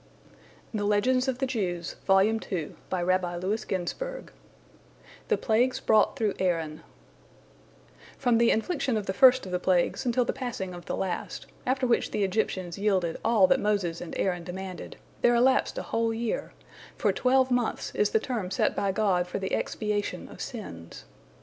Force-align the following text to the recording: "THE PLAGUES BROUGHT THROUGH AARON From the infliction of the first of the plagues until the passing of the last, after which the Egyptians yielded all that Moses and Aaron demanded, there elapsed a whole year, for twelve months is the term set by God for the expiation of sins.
"THE 0.73 0.79
PLAGUES 0.83 1.25
BROUGHT 1.27 2.45
THROUGH 6.17 6.33
AARON 6.39 6.83
From 8.17 8.37
the 8.39 8.49
infliction 8.49 8.97
of 8.97 9.05
the 9.05 9.13
first 9.13 9.45
of 9.45 9.51
the 9.51 9.59
plagues 9.59 10.03
until 10.03 10.25
the 10.25 10.33
passing 10.33 10.73
of 10.73 10.85
the 10.87 10.95
last, 10.95 11.45
after 11.67 11.85
which 11.85 12.09
the 12.09 12.23
Egyptians 12.23 12.79
yielded 12.79 13.17
all 13.23 13.45
that 13.45 13.59
Moses 13.59 14.01
and 14.01 14.17
Aaron 14.17 14.43
demanded, 14.43 14.97
there 15.21 15.35
elapsed 15.35 15.77
a 15.77 15.83
whole 15.83 16.11
year, 16.15 16.53
for 16.97 17.13
twelve 17.13 17.51
months 17.51 17.93
is 17.93 18.09
the 18.09 18.19
term 18.19 18.49
set 18.49 18.75
by 18.75 18.91
God 18.91 19.27
for 19.27 19.37
the 19.37 19.53
expiation 19.53 20.27
of 20.29 20.41
sins. 20.41 21.05